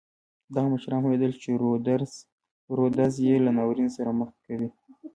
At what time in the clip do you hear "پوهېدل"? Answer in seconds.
1.03-1.31